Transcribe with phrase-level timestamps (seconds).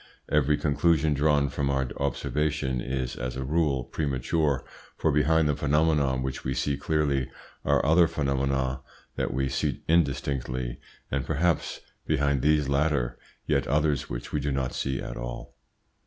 [0.31, 4.65] Every conclusion drawn from our observation is, as a rule, premature,
[4.97, 7.29] for behind the phenomena which we see clearly
[7.63, 8.81] are other phenomena
[9.15, 10.79] that we see indistinctly,
[11.11, 15.53] and perhaps behind these latter, yet others which we do not see at all.